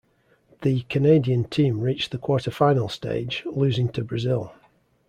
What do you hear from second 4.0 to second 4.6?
Brazil.